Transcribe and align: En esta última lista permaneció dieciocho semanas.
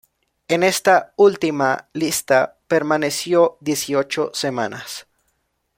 En 0.47 0.63
esta 0.63 1.13
última 1.17 1.87
lista 1.93 2.57
permaneció 2.67 3.59
dieciocho 3.59 4.31
semanas. 4.33 5.05